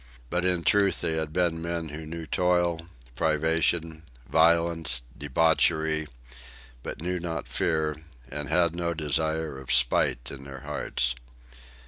[0.31, 6.07] But in truth they had been men who knew toil, privation, violence, debauchery
[6.81, 11.13] but knew not fear, and had no desire of spite in their hearts.